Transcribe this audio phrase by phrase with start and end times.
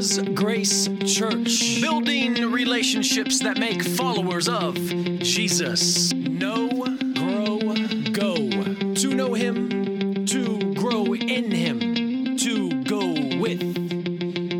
[0.00, 6.14] God's Grace Church, building relationships that make followers of Jesus.
[6.14, 6.68] Know,
[7.16, 7.58] grow,
[8.10, 8.34] go.
[8.94, 13.60] To know Him, to grow in Him, to go with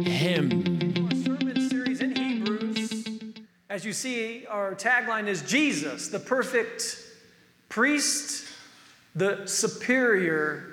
[0.06, 1.06] Him.
[1.06, 3.06] Our sermon series in Hebrews.
[3.70, 7.02] As you see, our tagline is Jesus, the perfect
[7.70, 8.46] priest,
[9.14, 10.66] the superior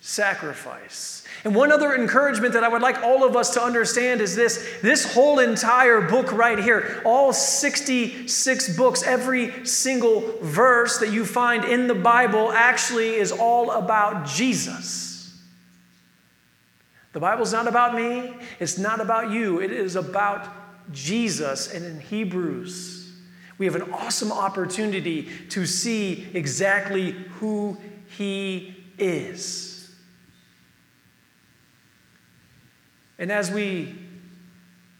[0.00, 1.15] sacrifice.
[1.44, 4.78] And one other encouragement that I would like all of us to understand is this
[4.82, 11.64] this whole entire book right here, all 66 books, every single verse that you find
[11.64, 15.06] in the Bible actually is all about Jesus.
[17.12, 20.48] The Bible's not about me, it's not about you, it is about
[20.92, 21.72] Jesus.
[21.72, 23.10] And in Hebrews,
[23.58, 29.65] we have an awesome opportunity to see exactly who He is.
[33.18, 33.94] And as we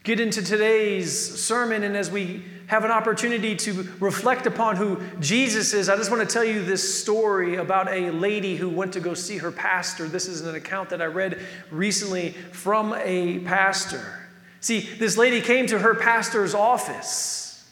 [0.05, 5.73] get into today's sermon and as we have an opportunity to reflect upon who Jesus
[5.73, 9.01] is, I just want to tell you this story about a lady who went to
[9.01, 10.09] go see her pastor.
[10.09, 14.27] This is an account that I read recently from a pastor.
[14.61, 17.65] See, this lady came to her pastor's office.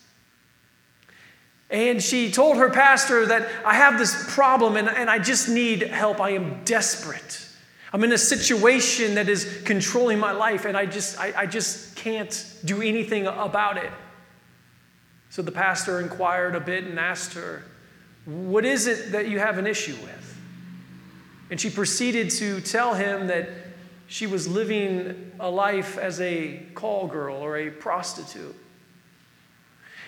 [1.70, 5.82] And she told her pastor that I have this problem and, and I just need
[5.82, 6.20] help.
[6.20, 7.43] I am desperate.
[7.94, 11.94] I'm in a situation that is controlling my life, and I just, I, I just
[11.94, 13.92] can't do anything about it.
[15.30, 17.62] So the pastor inquired a bit and asked her,
[18.24, 20.36] What is it that you have an issue with?
[21.52, 23.48] And she proceeded to tell him that
[24.08, 28.56] she was living a life as a call girl or a prostitute.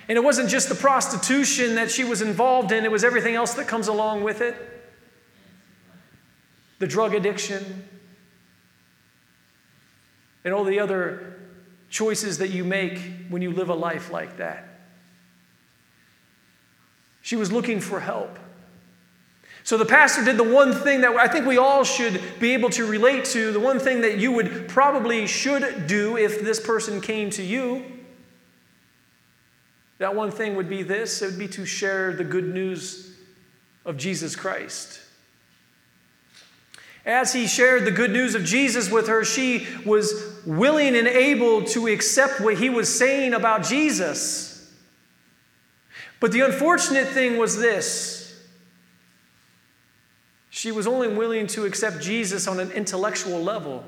[0.09, 3.55] And it wasn't just the prostitution that she was involved in, it was everything else
[3.55, 4.76] that comes along with it
[6.79, 7.89] the drug addiction,
[10.45, 11.37] and all the other
[11.91, 14.69] choices that you make when you live a life like that.
[17.23, 18.39] She was looking for help.
[19.65, 22.71] So the pastor did the one thing that I think we all should be able
[22.71, 27.01] to relate to, the one thing that you would probably should do if this person
[27.01, 27.85] came to you.
[29.99, 33.17] That one thing would be this it would be to share the good news
[33.85, 35.01] of Jesus Christ.
[37.07, 41.63] As he shared the good news of Jesus with her, she was willing and able
[41.67, 44.75] to accept what he was saying about Jesus.
[46.19, 48.17] But the unfortunate thing was this
[50.51, 53.85] she was only willing to accept Jesus on an intellectual level.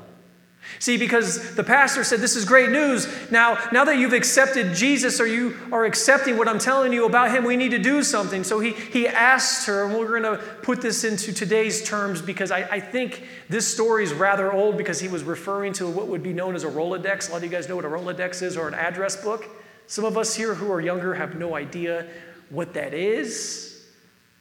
[0.81, 3.09] See, because the pastor said, This is great news.
[3.31, 7.31] Now, now that you've accepted Jesus or you are accepting what I'm telling you about
[7.31, 8.45] him, we need to do something.
[8.45, 12.51] So he, he asked her, and we're going to put this into today's terms because
[12.51, 16.23] I, I think this story is rather old because he was referring to what would
[16.23, 17.28] be known as a Rolodex.
[17.28, 19.47] A lot of you guys know what a Rolodex is or an address book.
[19.89, 22.07] Some of us here who are younger have no idea
[22.51, 23.84] what that is.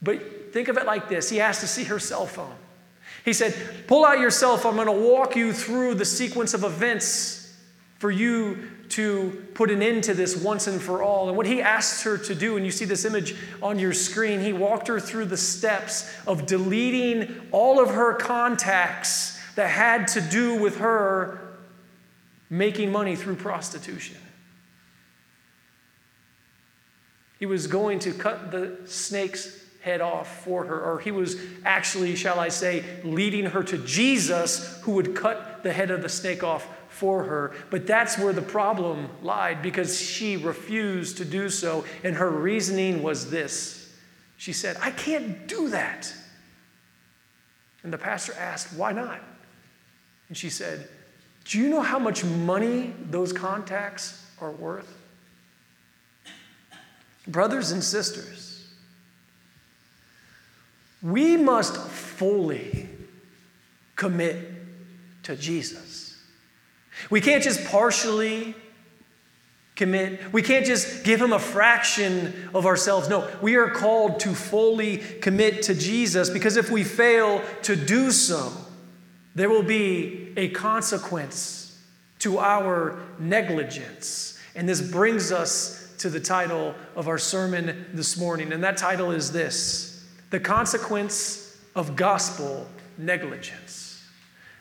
[0.01, 2.55] But think of it like this He asked to see her cell phone.
[3.27, 3.53] He said,
[3.87, 4.79] Pull out your cell phone.
[4.79, 7.53] I'm going to walk you through the sequence of events
[7.97, 11.27] for you to put an end to this once and for all.
[11.27, 14.39] And what he asked her to do, and you see this image on your screen,
[14.39, 20.21] he walked her through the steps of deleting all of her contacts that had to
[20.21, 21.57] do with her
[22.49, 24.15] making money through prostitution.
[27.39, 32.15] He was going to cut the snake's head off for her, or he was actually,
[32.15, 36.43] shall I say, leading her to Jesus, who would cut the head of the snake
[36.43, 37.55] off for her.
[37.69, 43.01] But that's where the problem lied because she refused to do so, and her reasoning
[43.01, 43.89] was this
[44.37, 46.13] She said, I can't do that.
[47.83, 49.21] And the pastor asked, Why not?
[50.27, 50.89] And she said,
[51.45, 54.93] Do you know how much money those contacts are worth?
[57.27, 58.46] Brothers and sisters,
[61.07, 62.89] we must fully
[63.95, 64.51] commit
[65.23, 66.21] to Jesus.
[67.09, 68.53] We can't just partially
[69.77, 70.33] commit.
[70.33, 73.07] We can't just give him a fraction of ourselves.
[73.07, 78.11] No, we are called to fully commit to Jesus because if we fail to do
[78.11, 78.51] so,
[79.33, 81.81] there will be a consequence
[82.19, 84.37] to our negligence.
[84.55, 88.51] And this brings us to the title of our sermon this morning.
[88.51, 89.86] And that title is this
[90.29, 94.03] the consequence of gospel negligence.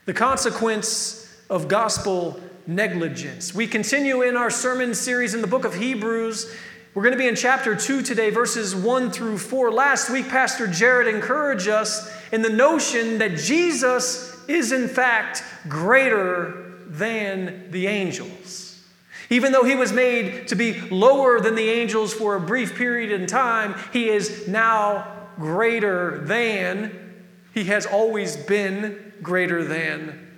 [0.04, 3.54] The consequence of gospel negligence.
[3.54, 6.54] We continue in our sermon series in the book of Hebrews.
[6.94, 9.72] We're going to be in chapter 2 today, verses 1 through 4.
[9.72, 16.74] Last week, Pastor Jared encouraged us in the notion that Jesus is, in fact, greater
[16.86, 18.80] than the angels.
[19.28, 23.10] Even though he was made to be lower than the angels for a brief period
[23.10, 27.24] in time, he is now greater than,
[27.54, 30.28] he has always been greater than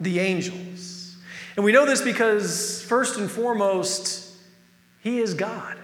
[0.00, 1.16] the angels.
[1.56, 4.32] And we know this because, first and foremost,
[5.00, 5.76] he is God.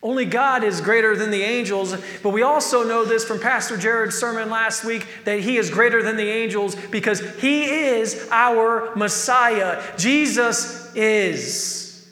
[0.00, 4.16] Only God is greater than the angels, but we also know this from Pastor Jared's
[4.16, 9.82] sermon last week that he is greater than the angels because he is our Messiah.
[9.96, 12.08] Jesus is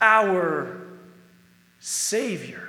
[0.00, 0.76] our
[1.80, 2.65] Savior.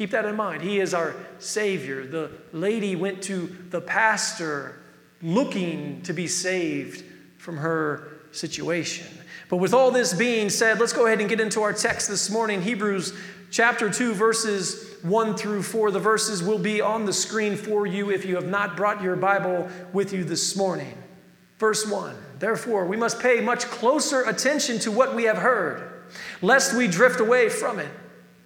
[0.00, 0.62] Keep that in mind.
[0.62, 2.06] He is our Savior.
[2.06, 4.80] The lady went to the pastor
[5.20, 7.04] looking to be saved
[7.36, 9.06] from her situation.
[9.50, 12.30] But with all this being said, let's go ahead and get into our text this
[12.30, 13.12] morning Hebrews
[13.50, 15.90] chapter 2, verses 1 through 4.
[15.90, 19.16] The verses will be on the screen for you if you have not brought your
[19.16, 20.96] Bible with you this morning.
[21.58, 26.06] Verse 1 Therefore, we must pay much closer attention to what we have heard,
[26.40, 27.90] lest we drift away from it.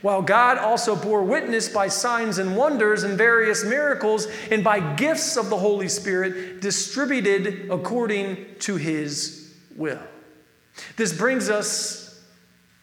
[0.00, 5.36] While God also bore witness by signs and wonders and various miracles and by gifts
[5.36, 10.02] of the Holy Spirit distributed according to his will.
[10.96, 12.20] This brings us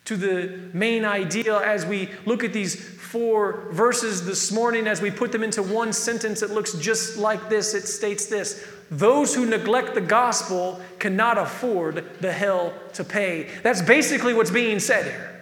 [0.06, 5.12] to the main idea as we look at these four verses this morning, as we
[5.12, 7.74] put them into one sentence, it looks just like this.
[7.74, 13.50] It states this those who neglect the gospel cannot afford the hell to pay.
[13.62, 15.39] That's basically what's being said here.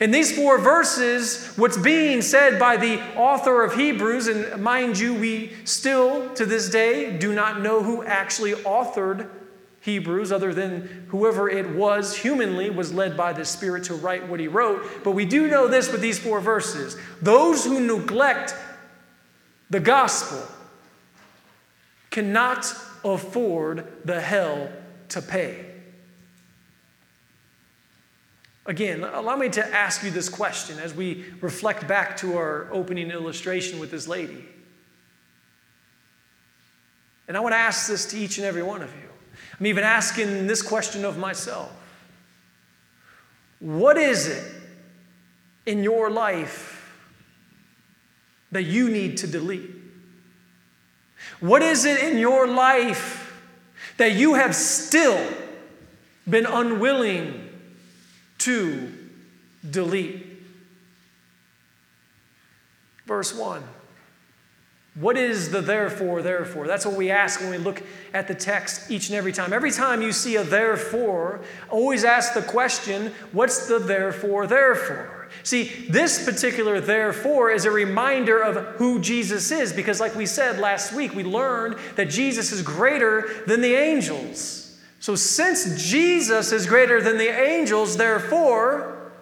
[0.00, 5.14] In these four verses, what's being said by the author of Hebrews, and mind you,
[5.14, 9.28] we still to this day do not know who actually authored
[9.80, 14.38] Hebrews, other than whoever it was humanly was led by the Spirit to write what
[14.38, 15.02] he wrote.
[15.02, 18.54] But we do know this with these four verses those who neglect
[19.70, 20.42] the gospel
[22.10, 22.72] cannot
[23.04, 24.70] afford the hell
[25.10, 25.67] to pay.
[28.68, 33.10] Again, allow me to ask you this question as we reflect back to our opening
[33.10, 34.44] illustration with this lady.
[37.26, 39.08] And I want to ask this to each and every one of you.
[39.58, 41.72] I'm even asking this question of myself
[43.58, 44.52] What is it
[45.64, 46.94] in your life
[48.52, 49.70] that you need to delete?
[51.40, 53.34] What is it in your life
[53.96, 55.26] that you have still
[56.28, 57.47] been unwilling
[58.48, 58.90] to
[59.70, 60.24] delete?
[63.04, 63.62] Verse 1.
[64.94, 66.66] What is the therefore, therefore?
[66.66, 67.82] That's what we ask when we look
[68.14, 69.52] at the text each and every time.
[69.52, 75.28] Every time you see a therefore, always ask the question, what's the therefore, therefore?
[75.42, 80.58] See, this particular therefore is a reminder of who Jesus is, because, like we said
[80.58, 84.67] last week, we learned that Jesus is greater than the angels.
[85.00, 89.12] So, since Jesus is greater than the angels, therefore,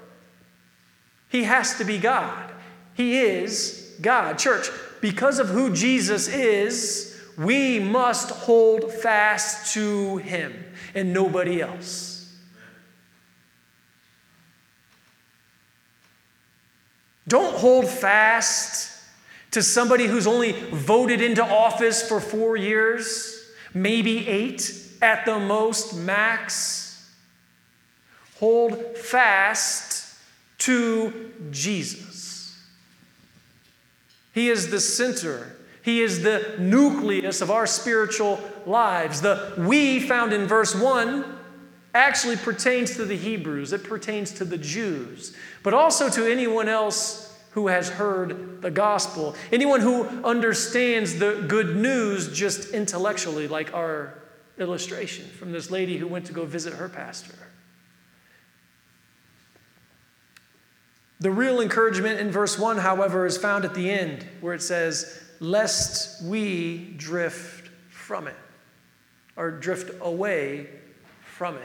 [1.29, 2.51] he has to be God.
[2.95, 4.39] He is God.
[4.39, 4.69] Church,
[5.01, 10.65] because of who Jesus is, we must hold fast to him
[10.95, 12.35] and nobody else.
[17.29, 18.93] Don't hold fast
[19.51, 25.95] to somebody who's only voted into office for four years, maybe eight at the most,
[25.97, 27.11] max.
[28.39, 30.17] Hold fast
[30.59, 32.59] to Jesus.
[34.33, 35.57] He is the center.
[35.83, 39.21] He is the nucleus of our spiritual lives.
[39.21, 41.25] The we found in verse 1
[41.95, 47.35] actually pertains to the Hebrews, it pertains to the Jews, but also to anyone else
[47.53, 54.13] who has heard the gospel, anyone who understands the good news just intellectually, like our
[54.59, 57.35] illustration from this lady who went to go visit her pastor.
[61.21, 65.23] The real encouragement in verse 1, however, is found at the end where it says,
[65.41, 68.37] Lest we drift from it,
[69.37, 70.69] or drift away
[71.23, 71.63] from it.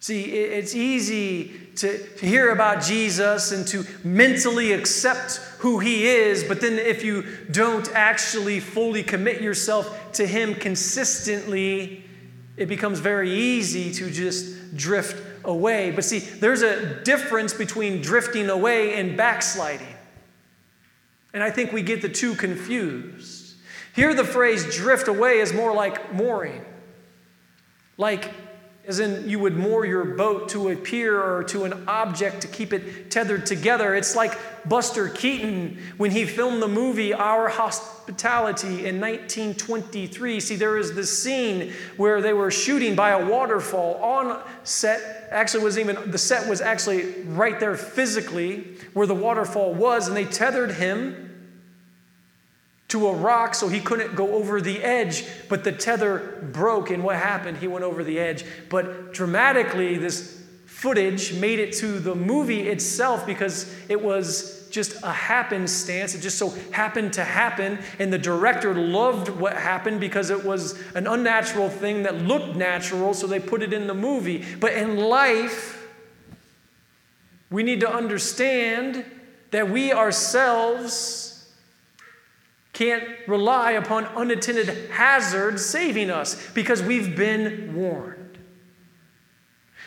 [0.00, 6.60] See, it's easy to, hear about Jesus and to mentally accept who he is, but
[6.60, 12.04] then if you don't actually fully commit yourself to him consistently,
[12.56, 15.90] it becomes very easy to just drift away.
[15.90, 19.94] But see, there's a difference between drifting away and backsliding.
[21.32, 23.56] And I think we get the two confused.
[23.94, 26.64] Here, the phrase drift away is more like mooring.
[27.96, 28.32] Like,
[28.88, 32.48] as in you would moor your boat to a pier or to an object to
[32.48, 33.94] keep it tethered together.
[33.94, 40.40] It's like Buster Keaton when he filmed the movie Our Hospitality in 1923.
[40.40, 45.28] See, there is this scene where they were shooting by a waterfall on set.
[45.30, 50.16] Actually, was even the set was actually right there physically where the waterfall was, and
[50.16, 51.27] they tethered him
[52.88, 57.04] to a rock so he couldn't go over the edge, but the tether broke, and
[57.04, 57.58] what happened?
[57.58, 58.44] He went over the edge.
[58.70, 65.12] But dramatically, this footage made it to the movie itself because it was just a
[65.12, 66.14] happenstance.
[66.14, 70.80] It just so happened to happen, and the director loved what happened because it was
[70.94, 74.44] an unnatural thing that looked natural, so they put it in the movie.
[74.60, 75.86] But in life,
[77.50, 79.04] we need to understand
[79.50, 81.27] that we ourselves
[82.78, 88.38] can't rely upon unattended hazards saving us because we've been warned.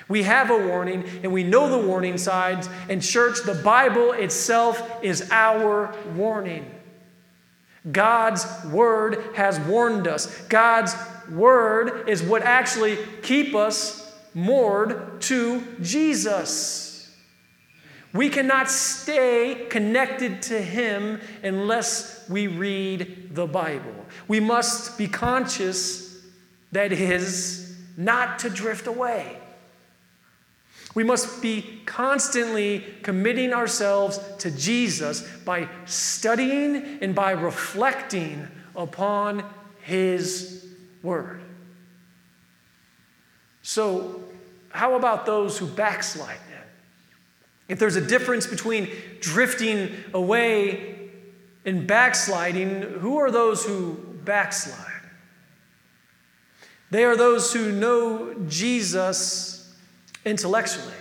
[0.10, 2.68] We have a warning and we know the warning signs.
[2.90, 6.70] And, church, the Bible itself is our warning.
[7.90, 10.28] God's word has warned us.
[10.50, 10.94] God's
[11.30, 16.91] word is what actually keep us moored to Jesus.
[18.14, 24.06] We cannot stay connected to Him unless we read the Bible.
[24.28, 26.22] We must be conscious,
[26.74, 29.38] that is, not to drift away.
[30.94, 39.46] We must be constantly committing ourselves to Jesus by studying and by reflecting upon
[39.84, 40.66] His
[41.02, 41.42] Word.
[43.62, 44.24] So,
[44.70, 46.40] how about those who backslide?
[47.72, 48.90] If there's a difference between
[49.22, 51.10] drifting away
[51.64, 53.94] and backsliding, who are those who
[54.26, 54.92] backslide?
[56.90, 59.74] They are those who know Jesus
[60.26, 60.92] intellectually.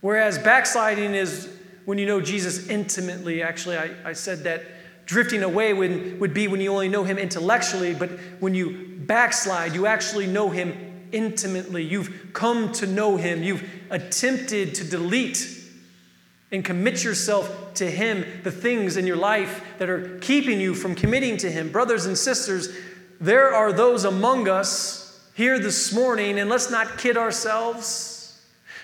[0.00, 1.50] Whereas backsliding is
[1.84, 3.42] when you know Jesus intimately.
[3.42, 4.64] Actually, I, I said that
[5.04, 8.08] drifting away would, would be when you only know him intellectually, but
[8.40, 11.82] when you backslide, you actually know him intimately.
[11.82, 13.42] You've come to know Him.
[13.42, 15.48] You've attempted to delete
[16.52, 20.94] and commit yourself to Him, the things in your life that are keeping you from
[20.94, 21.70] committing to Him.
[21.72, 22.68] Brothers and sisters,
[23.20, 28.40] there are those among us here this morning, and let's not kid ourselves.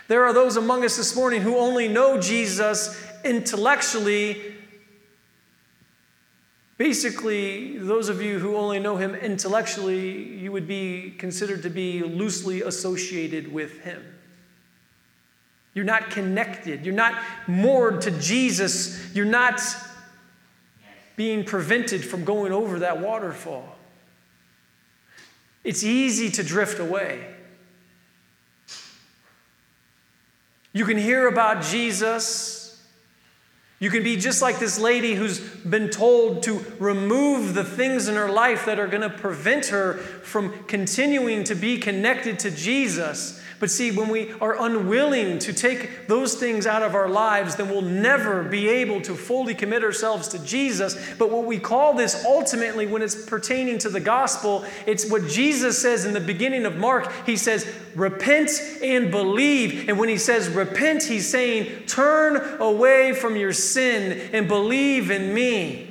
[0.08, 4.56] There are those among us this morning who only know Jesus intellectually
[6.80, 12.02] Basically, those of you who only know him intellectually, you would be considered to be
[12.02, 14.02] loosely associated with him.
[15.74, 16.86] You're not connected.
[16.86, 19.14] You're not moored to Jesus.
[19.14, 19.60] You're not
[21.16, 23.76] being prevented from going over that waterfall.
[25.62, 27.26] It's easy to drift away.
[30.72, 32.59] You can hear about Jesus
[33.80, 38.14] you can be just like this lady who's been told to remove the things in
[38.14, 43.39] her life that are going to prevent her from continuing to be connected to Jesus.
[43.60, 47.68] But see, when we are unwilling to take those things out of our lives, then
[47.68, 50.96] we'll never be able to fully commit ourselves to Jesus.
[51.18, 55.78] But what we call this ultimately, when it's pertaining to the gospel, it's what Jesus
[55.78, 57.12] says in the beginning of Mark.
[57.26, 58.50] He says, Repent
[58.82, 59.90] and believe.
[59.90, 65.34] And when he says repent, he's saying, Turn away from your sin and believe in
[65.34, 65.89] me.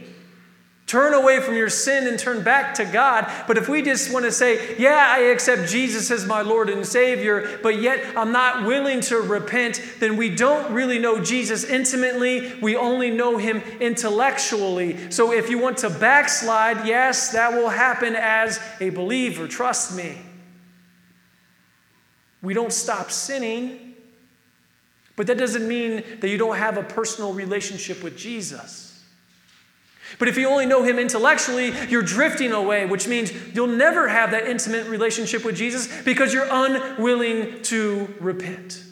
[0.90, 3.32] Turn away from your sin and turn back to God.
[3.46, 6.84] But if we just want to say, yeah, I accept Jesus as my Lord and
[6.84, 12.56] Savior, but yet I'm not willing to repent, then we don't really know Jesus intimately.
[12.60, 15.12] We only know him intellectually.
[15.12, 19.48] So if you want to backslide, yes, that will happen as a believer.
[19.48, 20.18] Trust me.
[22.42, 23.94] We don't stop sinning,
[25.16, 28.89] but that doesn't mean that you don't have a personal relationship with Jesus.
[30.18, 34.32] But if you only know him intellectually, you're drifting away, which means you'll never have
[34.32, 38.84] that intimate relationship with Jesus because you're unwilling to repent.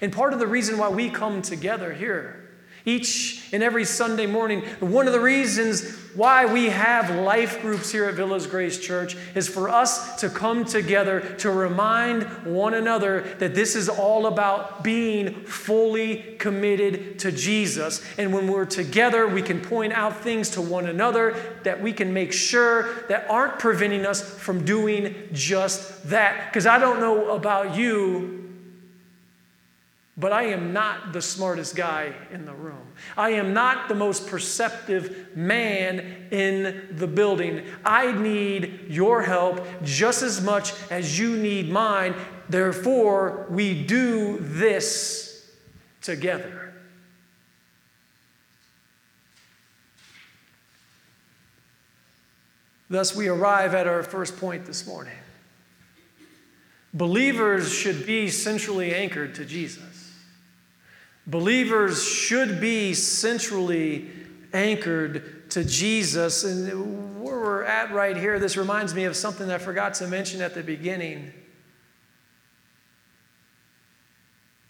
[0.00, 2.39] And part of the reason why we come together here
[2.84, 4.62] each and every Sunday morning.
[4.80, 9.48] One of the reasons why we have life groups here at Villas Grace Church is
[9.48, 15.44] for us to come together to remind one another that this is all about being
[15.44, 18.04] fully committed to Jesus.
[18.18, 22.12] And when we're together, we can point out things to one another that we can
[22.12, 26.50] make sure that aren't preventing us from doing just that.
[26.50, 28.49] Because I don't know about you,
[30.20, 32.86] but I am not the smartest guy in the room.
[33.16, 37.64] I am not the most perceptive man in the building.
[37.84, 42.14] I need your help just as much as you need mine.
[42.50, 45.50] Therefore, we do this
[46.02, 46.74] together.
[52.90, 55.14] Thus, we arrive at our first point this morning.
[56.92, 60.09] Believers should be centrally anchored to Jesus.
[61.30, 64.10] Believers should be centrally
[64.52, 66.42] anchored to Jesus.
[66.42, 70.40] And where we're at right here, this reminds me of something I forgot to mention
[70.40, 71.32] at the beginning.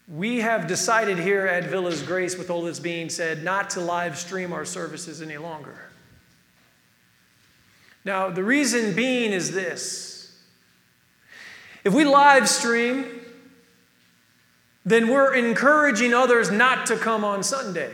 [0.07, 4.17] We have decided here at Villa's Grace, with all this being said, not to live
[4.17, 5.89] stream our services any longer.
[8.05, 10.37] Now, the reason being is this
[11.83, 13.20] if we live stream,
[14.85, 17.91] then we're encouraging others not to come on Sunday.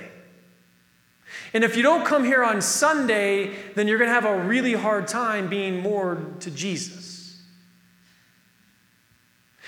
[1.53, 4.74] And if you don't come here on Sunday, then you're going to have a really
[4.74, 7.41] hard time being more to Jesus.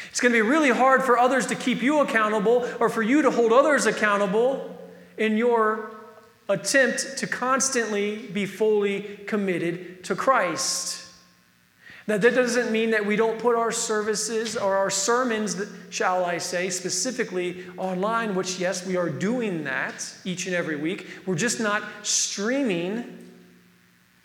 [0.10, 3.22] It's going to be really hard for others to keep you accountable or for you
[3.22, 4.78] to hold others accountable
[5.18, 5.92] in your
[6.48, 11.06] attempt to constantly be fully committed to Christ.
[12.10, 15.62] Now, that doesn't mean that we don't put our services or our sermons,
[15.92, 21.06] shall I say, specifically online, which, yes, we are doing that each and every week.
[21.28, 23.30] We're just not streaming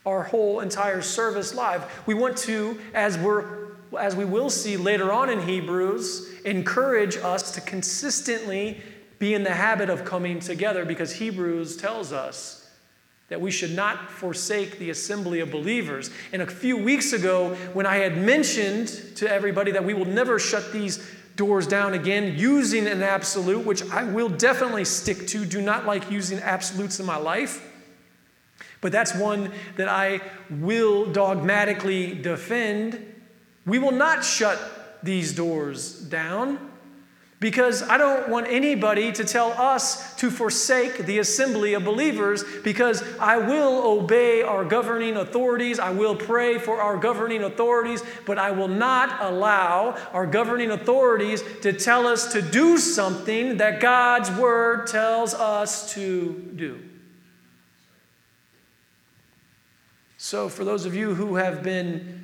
[0.07, 1.85] our whole entire service live.
[2.07, 3.65] We want to, as we're
[3.99, 8.81] as we will see later on in Hebrews, encourage us to consistently
[9.19, 12.64] be in the habit of coming together because Hebrews tells us
[13.35, 16.09] that we should not forsake the assembly of believers.
[16.33, 18.87] And a few weeks ago, when I had mentioned
[19.17, 23.83] to everybody that we will never shut these doors down again using an absolute, which
[23.91, 27.61] I will definitely stick to, do not like using absolutes in my life.
[28.81, 33.05] But that's one that I will dogmatically defend.
[33.67, 36.71] We will not shut these doors down.
[37.45, 43.05] Because I don't want anybody to tell us to forsake the assembly of believers because
[43.19, 45.79] I will obey our governing authorities.
[45.79, 51.45] I will pray for our governing authorities, but I will not allow our governing authorities
[51.61, 56.81] to tell us to do something that God's word tells us to do.
[60.17, 62.24] So, for those of you who have been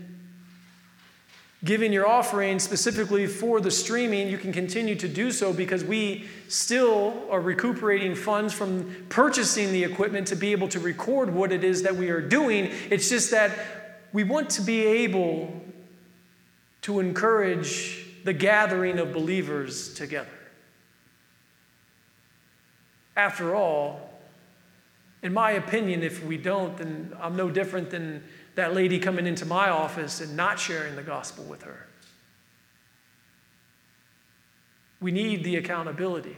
[1.65, 6.27] giving your offering specifically for the streaming, you can continue to do so because we
[6.49, 11.63] still are recuperating funds from purchasing the equipment to be able to record what it
[11.63, 12.71] is that we are doing.
[12.91, 15.63] It's just that we want to be able
[16.83, 20.29] to encourage the gathering of believers together.
[23.17, 24.11] After all,
[25.23, 28.25] in my opinion, if we don't, then I'm no different than
[28.61, 31.87] that lady coming into my office and not sharing the gospel with her.
[35.01, 36.37] We need the accountability.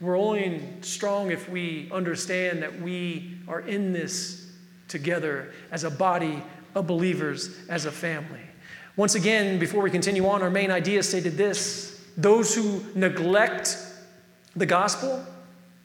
[0.00, 4.48] We're only strong if we understand that we are in this
[4.86, 6.40] together as a body
[6.76, 8.46] of believers, as a family.
[8.94, 13.76] Once again, before we continue on, our main idea stated this those who neglect
[14.54, 15.26] the gospel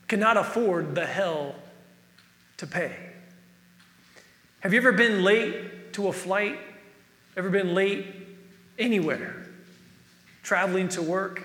[0.08, 1.56] cannot afford the hell
[2.58, 3.11] to pay.
[4.62, 6.60] Have you ever been late to a flight?
[7.36, 8.06] Ever been late
[8.78, 9.36] anywhere?
[10.44, 11.44] Traveling to work?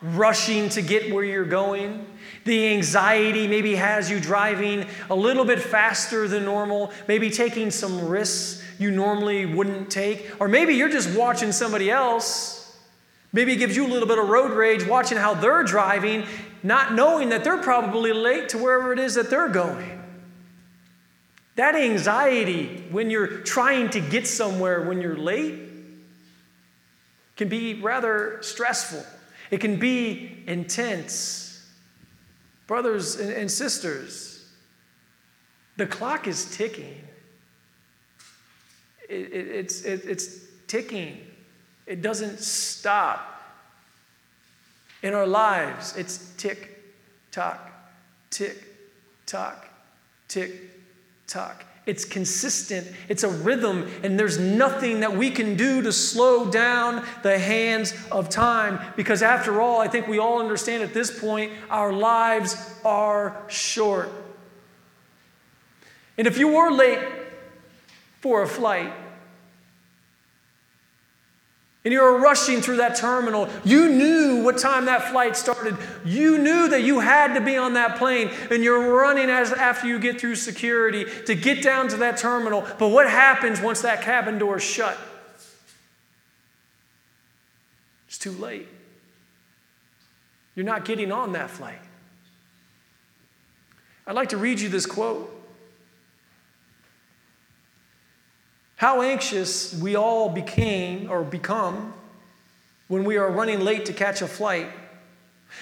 [0.00, 2.06] Rushing to get where you're going?
[2.44, 8.06] The anxiety maybe has you driving a little bit faster than normal, maybe taking some
[8.06, 12.78] risks you normally wouldn't take, or maybe you're just watching somebody else.
[13.32, 16.26] Maybe it gives you a little bit of road rage watching how they're driving,
[16.62, 19.95] not knowing that they're probably late to wherever it is that they're going.
[21.56, 25.58] That anxiety when you're trying to get somewhere when you're late
[27.36, 29.04] can be rather stressful.
[29.50, 31.66] It can be intense.
[32.66, 34.46] Brothers and sisters,
[35.76, 37.02] the clock is ticking.
[39.08, 41.20] It, it, it's, it, it's ticking,
[41.86, 43.32] it doesn't stop.
[45.02, 46.82] In our lives, it's tick,
[47.30, 47.70] tock,
[48.30, 48.64] tick,
[49.26, 49.68] tock,
[50.26, 50.75] tick,
[51.26, 51.64] tuck.
[51.86, 57.04] It's consistent, it's a rhythm, and there's nothing that we can do to slow down
[57.22, 61.52] the hands of time because, after all, I think we all understand at this point
[61.70, 64.10] our lives are short.
[66.18, 66.98] And if you were late
[68.20, 68.92] for a flight,
[71.86, 73.48] and you were rushing through that terminal.
[73.64, 75.76] You knew what time that flight started.
[76.04, 79.86] You knew that you had to be on that plane, and you're running as after
[79.86, 82.66] you get through security to get down to that terminal.
[82.80, 84.98] But what happens once that cabin door is shut?
[88.08, 88.66] It's too late.
[90.56, 91.78] You're not getting on that flight.
[94.08, 95.35] I'd like to read you this quote.
[98.76, 101.94] How anxious we all became or become
[102.88, 104.68] when we are running late to catch a flight.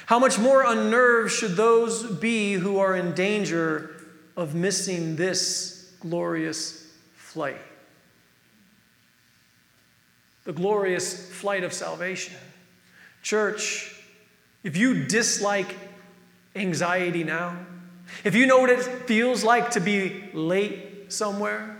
[0.06, 3.94] How much more unnerved should those be who are in danger
[4.36, 7.60] of missing this glorious flight?
[10.42, 12.34] The glorious flight of salvation.
[13.22, 13.94] Church,
[14.64, 15.74] if you dislike
[16.56, 17.56] anxiety now,
[18.24, 21.73] if you know what it feels like to be late somewhere,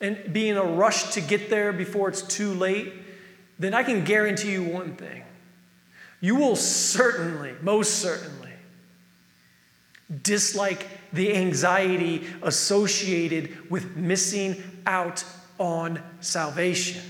[0.00, 2.92] and be in a rush to get there before it's too late,
[3.58, 5.22] then I can guarantee you one thing.
[6.20, 8.52] You will certainly, most certainly,
[10.22, 15.24] dislike the anxiety associated with missing out
[15.58, 17.02] on salvation,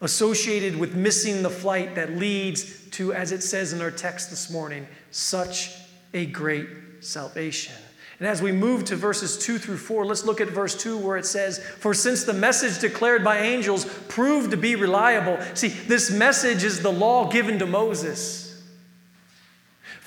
[0.00, 4.50] associated with missing the flight that leads to, as it says in our text this
[4.50, 5.70] morning, such
[6.14, 6.68] a great
[7.00, 7.74] salvation.
[8.18, 11.16] And as we move to verses 2 through 4, let's look at verse 2 where
[11.16, 16.10] it says, For since the message declared by angels proved to be reliable, see, this
[16.10, 18.48] message is the law given to Moses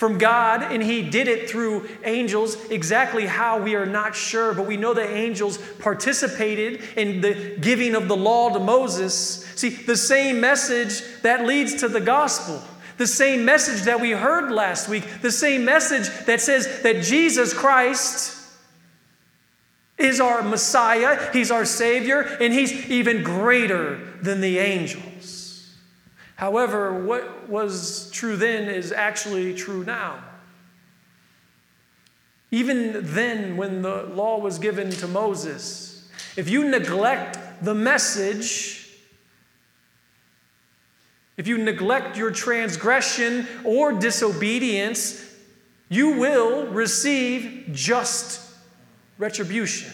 [0.02, 2.56] from God, and he did it through angels.
[2.71, 7.93] Exactly how we are not sure, but we know that angels participated in the giving
[7.93, 9.45] of the law to Moses.
[9.56, 12.63] See, the same message that leads to the gospel.
[13.02, 17.52] The same message that we heard last week, the same message that says that Jesus
[17.52, 18.38] Christ
[19.98, 25.76] is our Messiah, He's our Savior, and He's even greater than the angels.
[26.36, 30.24] However, what was true then is actually true now.
[32.52, 38.81] Even then, when the law was given to Moses, if you neglect the message,
[41.38, 45.26] if you neglect your transgression or disobedience,
[45.89, 48.50] you will receive just
[49.17, 49.91] retribution.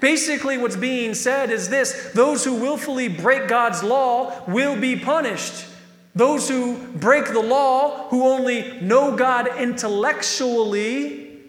[0.00, 5.66] Basically, what's being said is this those who willfully break God's law will be punished.
[6.14, 11.40] Those who break the law, who only know God intellectually,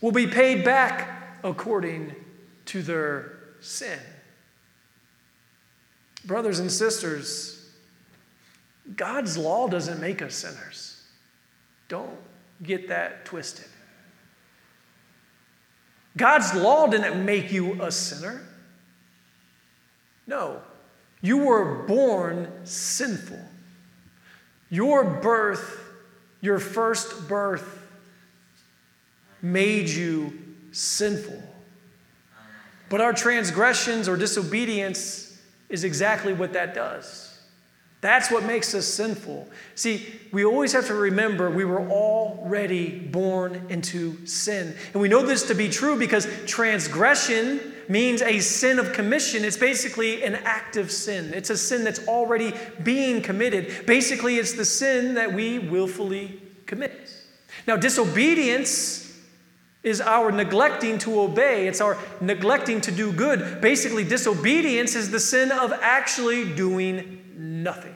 [0.00, 2.14] will be paid back according
[2.66, 3.98] to their sin.
[6.24, 7.57] Brothers and sisters,
[8.96, 11.02] God's law doesn't make us sinners.
[11.88, 12.18] Don't
[12.62, 13.66] get that twisted.
[16.16, 18.42] God's law didn't make you a sinner.
[20.26, 20.60] No,
[21.20, 23.40] you were born sinful.
[24.70, 25.80] Your birth,
[26.40, 27.86] your first birth,
[29.40, 30.38] made you
[30.72, 31.42] sinful.
[32.90, 37.27] But our transgressions or disobedience is exactly what that does.
[38.00, 39.48] That's what makes us sinful.
[39.74, 44.76] See, we always have to remember we were already born into sin.
[44.92, 49.44] And we know this to be true because transgression means a sin of commission.
[49.44, 52.52] It's basically an active sin, it's a sin that's already
[52.84, 53.86] being committed.
[53.86, 57.10] Basically, it's the sin that we willfully commit.
[57.66, 59.06] Now, disobedience
[59.82, 61.66] is our neglecting to obey.
[61.66, 63.60] It's our neglecting to do good.
[63.60, 67.24] Basically, disobedience is the sin of actually doing
[67.68, 67.94] nothing.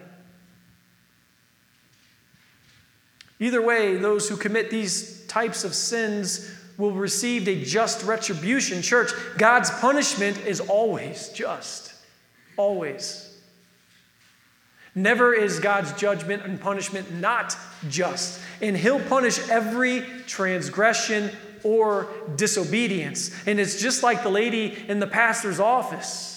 [3.40, 8.82] Either way, those who commit these types of sins will receive a just retribution.
[8.82, 11.94] Church, God's punishment is always just.
[12.58, 13.34] Always.
[14.94, 17.56] Never is God's judgment and punishment not
[17.88, 18.42] just.
[18.60, 21.30] And He'll punish every transgression
[21.64, 23.30] or disobedience.
[23.46, 26.31] And it's just like the lady in the pastor's office.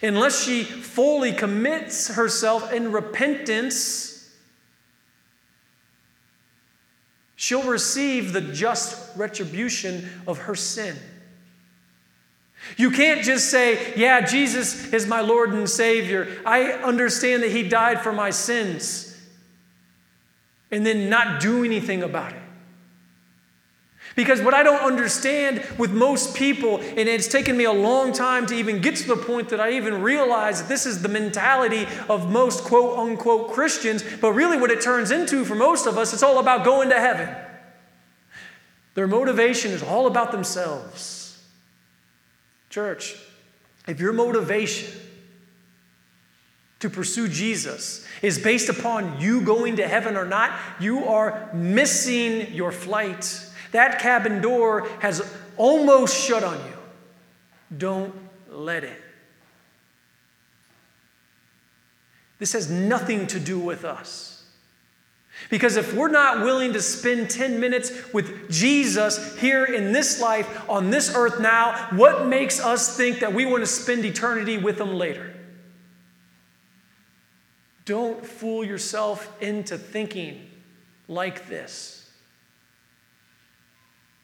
[0.00, 4.30] Unless she fully commits herself in repentance,
[7.36, 10.96] she'll receive the just retribution of her sin.
[12.76, 16.28] You can't just say, Yeah, Jesus is my Lord and Savior.
[16.46, 19.16] I understand that He died for my sins,
[20.70, 22.41] and then not do anything about it.
[24.14, 28.46] Because what I don't understand with most people, and it's taken me a long time
[28.46, 31.86] to even get to the point that I even realize that this is the mentality
[32.08, 36.12] of most quote unquote Christians, but really what it turns into for most of us,
[36.12, 37.34] it's all about going to heaven.
[38.94, 41.42] Their motivation is all about themselves.
[42.68, 43.16] Church,
[43.86, 44.92] if your motivation
[46.80, 52.52] to pursue Jesus is based upon you going to heaven or not, you are missing
[52.52, 53.48] your flight.
[53.72, 57.76] That cabin door has almost shut on you.
[57.76, 58.14] Don't
[58.48, 59.00] let it.
[62.38, 64.44] This has nothing to do with us.
[65.48, 70.68] Because if we're not willing to spend 10 minutes with Jesus here in this life,
[70.68, 74.80] on this earth now, what makes us think that we want to spend eternity with
[74.80, 75.34] Him later?
[77.84, 80.48] Don't fool yourself into thinking
[81.08, 82.01] like this.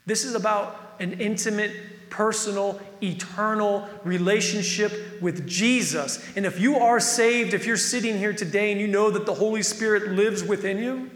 [0.08, 6.26] This is about an intimate, personal, eternal relationship with Jesus.
[6.34, 9.34] And if you are saved, if you're sitting here today and you know that the
[9.34, 11.10] Holy Spirit lives within you,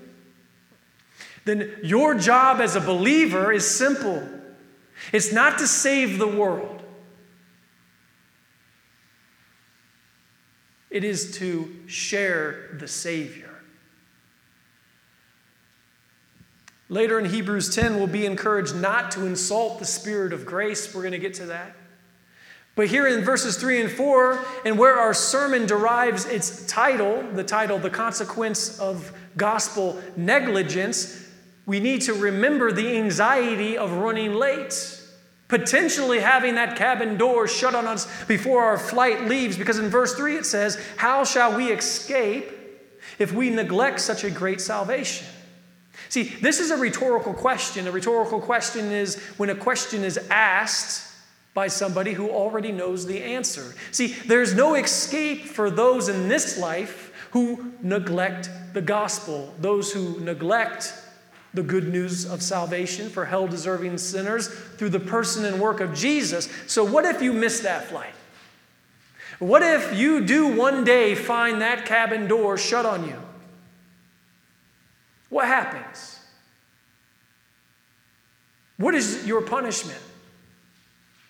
[1.47, 4.29] then your job as a believer is simple
[5.11, 6.83] it's not to save the world,
[10.91, 13.52] it is to share the Savior.
[16.93, 20.95] Later in Hebrews 10, we'll be encouraged not to insult the Spirit of grace.
[20.95, 21.75] We're going to get to that.
[22.75, 27.45] But here in verses 3 and 4, and where our sermon derives its title, the
[27.45, 31.31] title, The Consequence of Gospel Negligence,
[31.65, 35.01] we need to remember the anxiety of running late.
[35.49, 40.15] Potentially having that cabin door shut on us before our flight leaves, because in verse
[40.15, 42.53] 3 it says, How shall we escape
[43.19, 45.27] if we neglect such a great salvation?
[46.13, 47.89] See, this is a rhetorical question.
[47.89, 51.11] A rhetorical question is when a question is asked
[51.55, 53.75] by somebody who already knows the answer.
[53.93, 60.21] See, there's no escape for those in this life who neglect the gospel, those who
[60.21, 60.93] neglect
[61.55, 65.95] the good news of salvation for hell deserving sinners through the person and work of
[65.95, 66.47] Jesus.
[66.67, 68.13] So, what if you miss that flight?
[69.39, 73.17] What if you do one day find that cabin door shut on you?
[75.33, 76.21] What happens?
[78.77, 79.99] What is your punishment?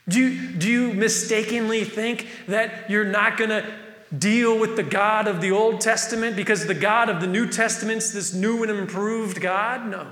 [0.09, 3.73] Do you, do you mistakenly think that you're not going to
[4.19, 8.11] deal with the God of the Old Testament because the God of the New Testament's
[8.11, 9.87] this new and improved God?
[9.87, 10.11] No.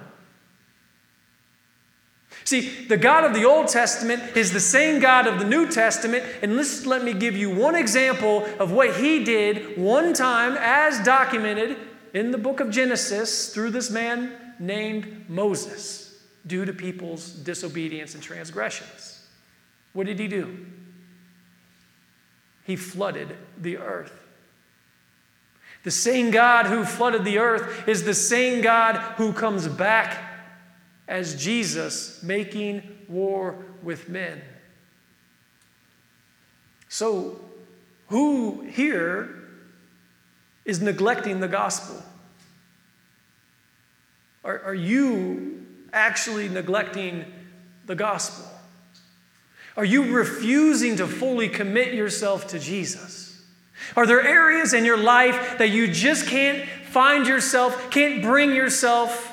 [2.45, 6.25] See, the God of the Old Testament is the same God of the New Testament,
[6.43, 11.05] and let's, let me give you one example of what he did one time as
[11.05, 11.77] documented
[12.13, 18.23] in the book of Genesis through this man named Moses due to people's disobedience and
[18.23, 19.27] transgressions.
[19.93, 20.67] What did he do?
[22.65, 24.13] He flooded the earth.
[25.83, 30.23] The same God who flooded the earth is the same God who comes back
[31.09, 34.43] as Jesus making war with men.
[36.89, 37.41] So,
[38.09, 39.40] who here
[40.65, 42.03] is neglecting the gospel?
[44.45, 47.25] Are, are you actually neglecting
[47.87, 48.47] the gospel?
[49.77, 53.43] Are you refusing to fully commit yourself to Jesus?
[53.97, 59.33] Are there areas in your life that you just can't find yourself, can't bring yourself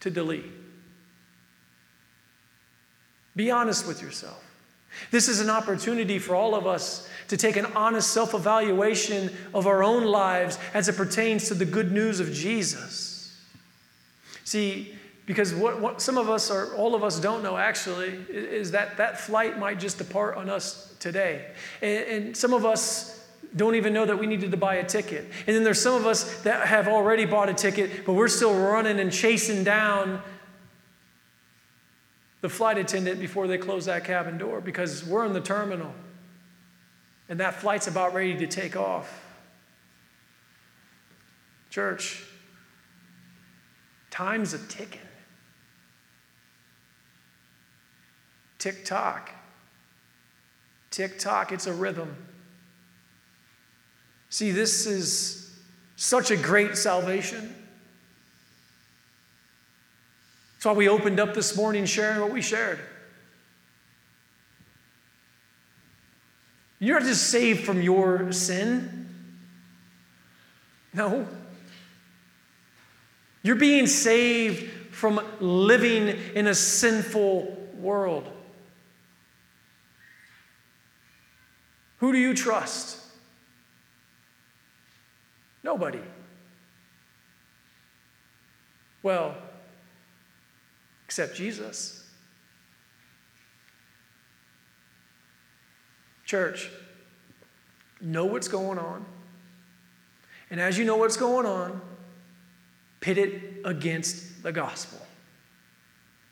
[0.00, 0.50] to delete?
[3.36, 4.42] Be honest with yourself.
[5.10, 9.66] This is an opportunity for all of us to take an honest self evaluation of
[9.66, 13.14] our own lives as it pertains to the good news of Jesus.
[14.44, 14.94] See,
[15.26, 18.98] because what, what some of us are, all of us don't know actually is that
[18.98, 21.46] that flight might just depart on us today.
[21.80, 23.26] And, and some of us
[23.56, 25.24] don't even know that we needed to buy a ticket.
[25.46, 28.54] And then there's some of us that have already bought a ticket, but we're still
[28.54, 30.20] running and chasing down
[32.44, 35.94] the flight attendant before they close that cabin door because we're in the terminal
[37.30, 39.24] and that flight's about ready to take off.
[41.70, 42.22] Church,
[44.10, 45.00] time's a ticking.
[48.58, 49.30] Tick tock.
[50.90, 52.14] Tick tock, it's a rhythm.
[54.28, 55.58] See, this is
[55.96, 57.54] such a great salvation.
[60.64, 62.78] That's why we opened up this morning sharing what we shared.
[66.78, 69.14] You're not just saved from your sin.
[70.94, 71.28] No.
[73.42, 78.26] You're being saved from living in a sinful world.
[81.98, 83.00] Who do you trust?
[85.62, 86.00] Nobody.
[89.02, 89.36] Well,
[91.14, 92.02] except Jesus.
[96.24, 96.68] Church,
[98.00, 99.04] know what's going on.
[100.50, 101.80] And as you know what's going on,
[102.98, 105.06] pit it against the gospel.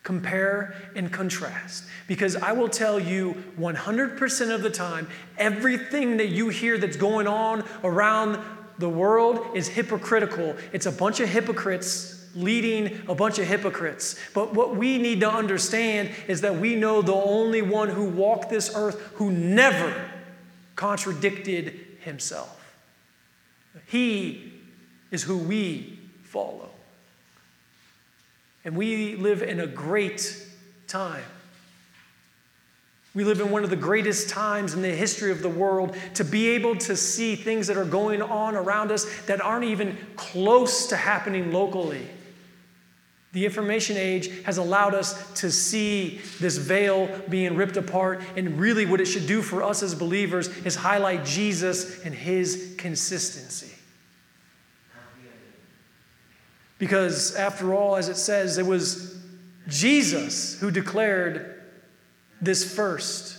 [0.03, 1.85] Compare and contrast.
[2.09, 5.07] Because I will tell you 100% of the time,
[5.39, 8.37] everything that you hear that's going on around
[8.79, 10.57] the world is hypocritical.
[10.73, 14.17] It's a bunch of hypocrites leading a bunch of hypocrites.
[14.35, 18.51] But what we need to understand is that we know the only one who walked
[18.51, 19.95] this earth who never
[20.77, 22.59] contradicted himself.
[23.87, 24.53] He
[25.11, 26.71] is who we follow.
[28.65, 30.47] And we live in a great
[30.87, 31.25] time.
[33.15, 36.25] We live in one of the greatest times in the history of the world to
[36.25, 40.87] be able to see things that are going on around us that aren't even close
[40.87, 42.09] to happening locally.
[43.33, 48.85] The information age has allowed us to see this veil being ripped apart, and really,
[48.85, 53.75] what it should do for us as believers is highlight Jesus and his consistency.
[56.79, 59.19] Because, after all, as it says, it was
[59.69, 61.63] Jesus who declared
[62.43, 63.39] this first.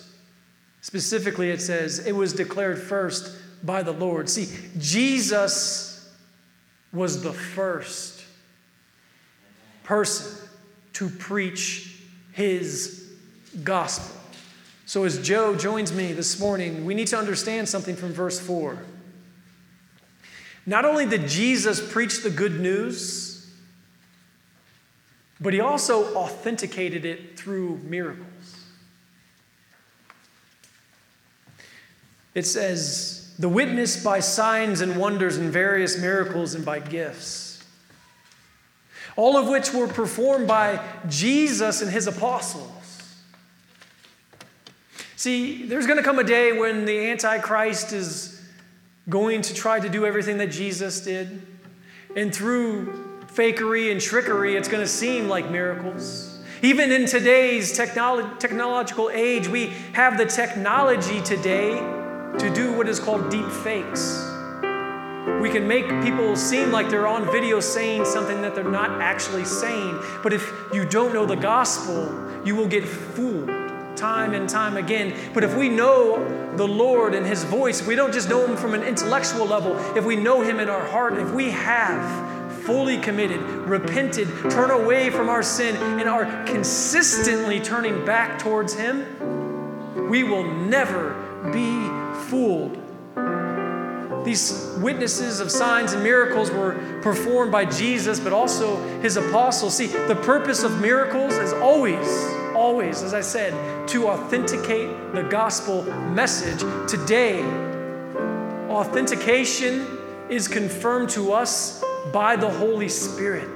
[0.82, 4.27] Specifically, it says it was declared first by the Lord.
[4.29, 4.47] See,
[4.79, 6.12] Jesus
[6.91, 8.12] was the first
[9.84, 10.48] person
[10.93, 11.96] to preach
[12.32, 13.12] his
[13.63, 14.19] gospel.
[14.86, 18.78] So, as Joe joins me this morning, we need to understand something from verse 4.
[20.65, 23.52] Not only did Jesus preach the good news,
[25.39, 28.28] but he also authenticated it through miracles.
[32.34, 37.42] It says, the witness by signs and wonders and various miracles and by gifts,
[39.15, 42.69] all of which were performed by Jesus and his apostles.
[45.15, 48.41] See, there's going to come a day when the Antichrist is
[49.10, 51.41] going to try to do everything that Jesus did.
[52.15, 56.39] And through fakery and trickery, it's going to seem like miracles.
[56.62, 61.78] Even in today's technolo- technological age, we have the technology today
[62.38, 64.33] to do what is called deep fakes.
[65.41, 69.45] We can make people seem like they're on video saying something that they're not actually
[69.45, 69.99] saying.
[70.21, 73.49] But if you don't know the gospel, you will get fooled
[73.95, 75.15] time and time again.
[75.33, 78.73] But if we know the Lord and His voice, we don't just know Him from
[78.73, 83.41] an intellectual level, if we know Him in our heart, if we have fully committed,
[83.41, 90.43] repented, turn away from our sin, and are consistently turning back towards Him, we will
[90.43, 91.13] never
[91.51, 91.88] be
[92.29, 92.83] fooled.
[94.23, 99.75] These witnesses of signs and miracles were performed by Jesus, but also his apostles.
[99.75, 102.07] See, the purpose of miracles is always,
[102.55, 103.53] always, as I said,
[103.89, 106.59] to authenticate the gospel message.
[106.89, 107.43] Today,
[108.69, 113.49] authentication is confirmed to us by the Holy Spirit.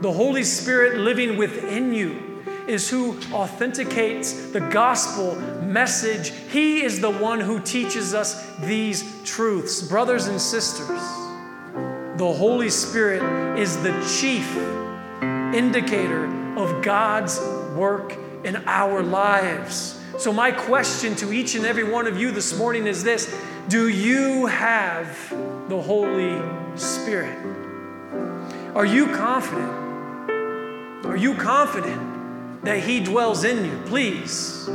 [0.00, 2.31] The Holy Spirit living within you
[2.68, 6.30] is who authenticates the gospel message.
[6.50, 9.82] He is the one who teaches us these truths.
[9.82, 11.00] Brothers and sisters,
[12.16, 14.56] the Holy Spirit is the chief
[15.54, 17.40] indicator of God's
[17.74, 19.98] work in our lives.
[20.18, 23.34] So, my question to each and every one of you this morning is this
[23.68, 25.08] Do you have
[25.68, 26.40] the Holy
[26.76, 27.38] Spirit.
[28.74, 29.70] Are you confident?
[31.06, 32.11] Are you confident
[32.62, 33.80] that He dwells in you?
[33.86, 34.68] Please,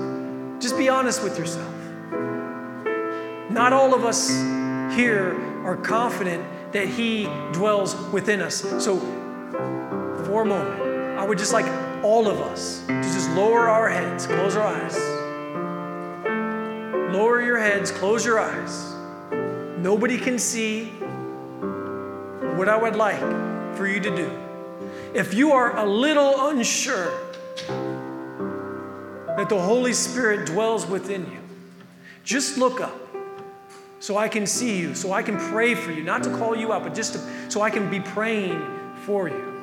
[0.60, 1.74] just be honest with yourself.
[3.50, 4.30] Not all of us
[4.96, 8.62] here are confident that He dwells within us.
[8.84, 8.98] So,
[10.26, 10.82] for a moment,
[11.18, 11.66] I would just like
[12.04, 14.98] all of us to just lower our heads, close our eyes.
[17.14, 18.94] Lower your heads, close your eyes.
[19.80, 20.86] Nobody can see
[22.58, 23.20] what I would like
[23.76, 24.32] for you to do.
[25.14, 27.12] If you are a little unsure
[29.38, 31.40] that the Holy Spirit dwells within you,
[32.24, 33.00] just look up
[34.00, 36.74] so I can see you, so I can pray for you, not to call you
[36.74, 38.60] out, but just to, so I can be praying
[39.06, 39.54] for you.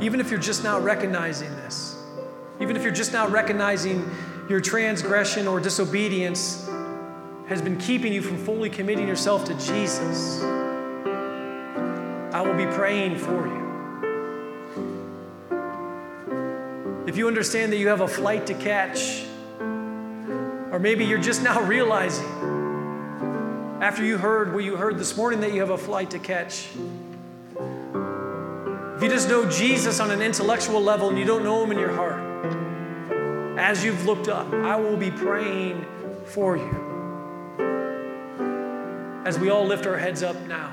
[0.00, 2.00] Even if you're just now recognizing this,
[2.60, 4.08] even if you're just now recognizing
[4.48, 6.69] your transgression or disobedience
[7.50, 10.40] has been keeping you from fully committing yourself to Jesus,
[12.32, 13.60] I will be praying for you.
[17.08, 19.24] If you understand that you have a flight to catch,
[19.60, 22.24] or maybe you're just now realizing
[23.82, 26.68] after you heard what you heard this morning that you have a flight to catch,
[29.00, 31.78] If you just know Jesus on an intellectual level and you don't know him in
[31.80, 32.20] your heart,
[33.58, 35.84] as you've looked up, I will be praying
[36.26, 36.89] for you.
[39.22, 40.72] As we all lift our heads up now,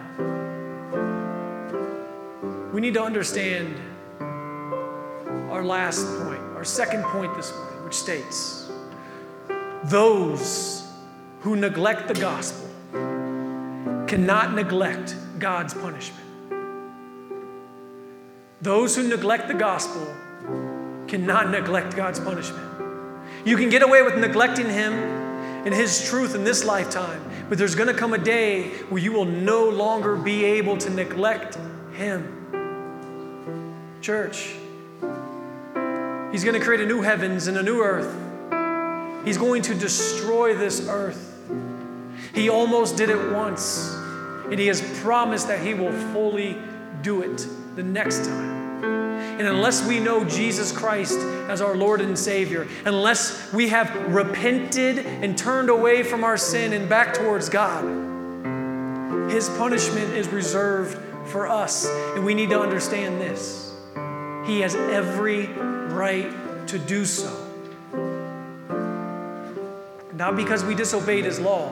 [2.71, 3.75] we need to understand
[5.51, 8.71] our last point, our second point this morning, which states
[9.83, 10.87] those
[11.41, 12.69] who neglect the gospel
[14.07, 16.23] cannot neglect God's punishment.
[18.61, 20.07] Those who neglect the gospel
[21.07, 22.65] cannot neglect God's punishment.
[23.45, 27.75] You can get away with neglecting Him and His truth in this lifetime, but there's
[27.75, 31.57] going to come a day where you will no longer be able to neglect
[31.95, 32.33] Him.
[34.01, 34.53] Church,
[36.31, 38.13] He's going to create a new heavens and a new earth.
[39.25, 41.35] He's going to destroy this earth.
[42.33, 43.93] He almost did it once,
[44.51, 46.57] and He has promised that He will fully
[47.01, 48.56] do it the next time.
[49.37, 54.97] And unless we know Jesus Christ as our Lord and Savior, unless we have repented
[54.97, 57.83] and turned away from our sin and back towards God,
[59.29, 60.97] His punishment is reserved
[61.29, 61.85] for us.
[62.15, 63.75] And we need to understand this.
[64.47, 67.31] He has every right to do so.
[70.13, 71.71] Not because we disobeyed His law,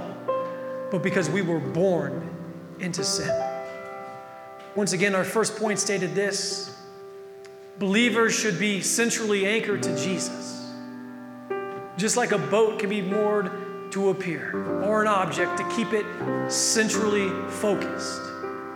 [0.91, 2.30] but because we were born
[2.80, 3.32] into sin.
[4.76, 6.75] Once again, our first point stated this
[7.80, 10.72] believers should be centrally anchored to Jesus.
[11.98, 14.52] Just like a boat can be moored to a pier
[14.84, 16.06] or an object to keep it
[16.52, 18.22] centrally focused.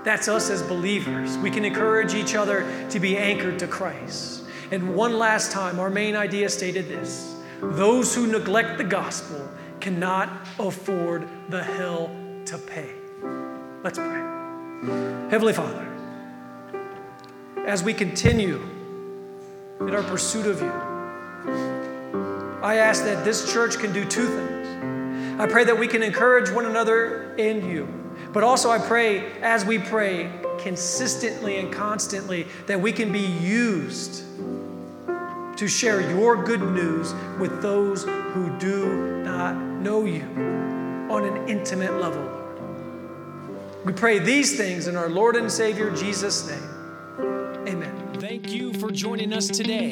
[0.03, 1.37] That's us as believers.
[1.37, 4.43] We can encourage each other to be anchored to Christ.
[4.71, 9.49] And one last time, our main idea stated this those who neglect the gospel
[9.81, 12.09] cannot afford the hell
[12.45, 12.89] to pay.
[13.83, 14.21] Let's pray.
[15.29, 15.85] Heavenly Father,
[17.65, 18.78] as we continue
[19.81, 20.71] in our pursuit of you,
[22.61, 25.39] I ask that this church can do two things.
[25.39, 27.87] I pray that we can encourage one another in you,
[28.33, 34.25] but also I pray, as we pray, consistently and constantly, that we can be used
[35.57, 40.23] to share your good news with those who do not know you
[41.09, 42.25] on an intimate level.
[43.85, 47.67] We pray these things in our Lord and Savior Jesus' name.
[47.67, 47.98] Amen.
[48.41, 49.91] Thank you for joining us today.